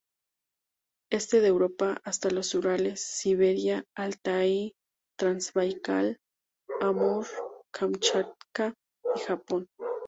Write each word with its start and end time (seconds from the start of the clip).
Este 1.11 1.41
de 1.41 1.49
Europa 1.49 2.01
hasta 2.03 2.31
los 2.31 2.55
Urales, 2.55 2.99
Siberia, 3.05 3.85
Altái, 3.95 4.73
Transbaikal, 5.15 6.17
Amur, 6.79 7.27
Kamchatka 7.71 8.73
y 9.15 9.19
Japón. 9.19 9.67